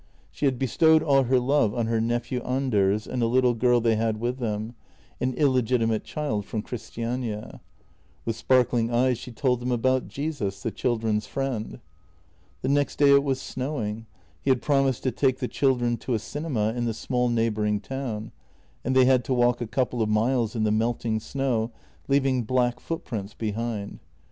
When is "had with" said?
3.97-4.39